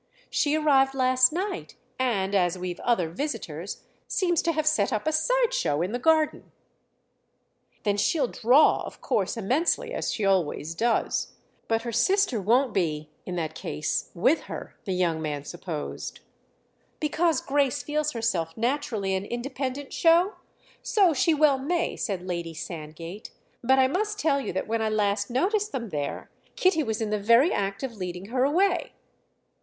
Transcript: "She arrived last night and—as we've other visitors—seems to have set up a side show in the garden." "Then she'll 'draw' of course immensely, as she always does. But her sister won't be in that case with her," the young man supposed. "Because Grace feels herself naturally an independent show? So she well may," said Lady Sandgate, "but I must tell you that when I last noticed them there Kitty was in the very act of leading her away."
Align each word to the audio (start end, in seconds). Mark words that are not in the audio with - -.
"She 0.31 0.55
arrived 0.55 0.95
last 0.95 1.31
night 1.31 1.75
and—as 1.99 2.57
we've 2.57 2.79
other 2.79 3.07
visitors—seems 3.07 4.41
to 4.41 4.51
have 4.51 4.65
set 4.65 4.91
up 4.91 5.05
a 5.07 5.11
side 5.11 5.53
show 5.53 5.83
in 5.83 5.91
the 5.91 5.99
garden." 5.99 6.51
"Then 7.83 7.97
she'll 7.97 8.27
'draw' 8.27 8.81
of 8.83 8.99
course 8.99 9.37
immensely, 9.37 9.93
as 9.93 10.11
she 10.11 10.25
always 10.25 10.73
does. 10.73 11.33
But 11.67 11.83
her 11.83 11.91
sister 11.91 12.41
won't 12.41 12.73
be 12.73 13.11
in 13.27 13.35
that 13.35 13.53
case 13.53 14.09
with 14.15 14.45
her," 14.49 14.75
the 14.85 14.93
young 14.93 15.21
man 15.21 15.45
supposed. 15.45 16.21
"Because 16.99 17.39
Grace 17.39 17.83
feels 17.83 18.13
herself 18.13 18.57
naturally 18.57 19.13
an 19.13 19.25
independent 19.25 19.93
show? 19.93 20.33
So 20.81 21.13
she 21.13 21.35
well 21.35 21.59
may," 21.59 21.95
said 21.95 22.23
Lady 22.25 22.55
Sandgate, 22.55 23.29
"but 23.63 23.77
I 23.77 23.87
must 23.87 24.17
tell 24.17 24.41
you 24.41 24.51
that 24.51 24.67
when 24.67 24.81
I 24.81 24.89
last 24.89 25.29
noticed 25.29 25.71
them 25.71 25.89
there 25.89 26.31
Kitty 26.55 26.81
was 26.81 27.01
in 27.01 27.11
the 27.11 27.19
very 27.19 27.53
act 27.53 27.83
of 27.83 27.97
leading 27.97 28.29
her 28.29 28.43
away." 28.43 28.93